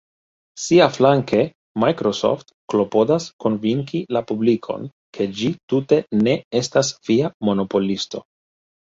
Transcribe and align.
Siaflanke 0.61 1.41
Microsoft 1.83 2.49
klopodas 2.73 3.27
konvinki 3.45 4.01
la 4.17 4.23
publikon, 4.31 4.87
ke 5.19 5.29
ĝi 5.43 5.51
tute 5.75 6.01
ne 6.23 6.35
estas 6.63 6.91
fia 7.11 7.31
monopolisto. 7.51 8.25